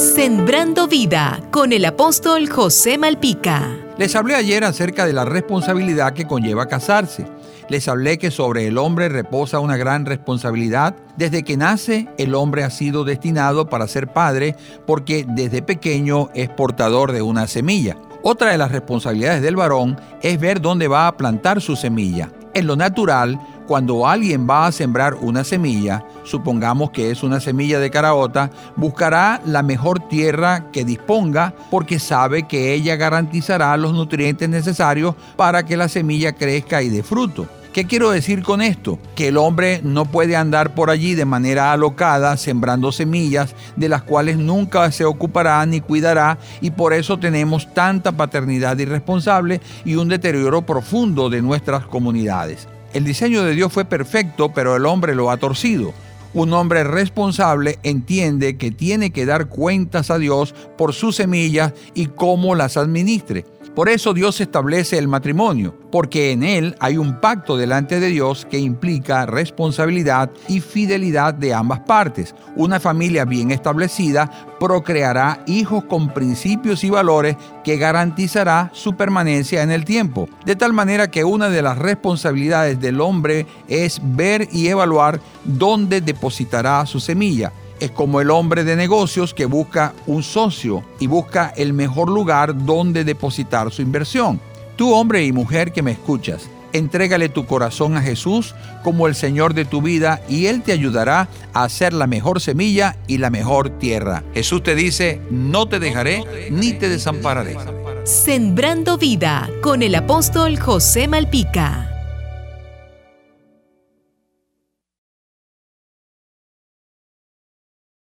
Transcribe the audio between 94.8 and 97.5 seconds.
hombre y mujer que me escuchas, entrégale tu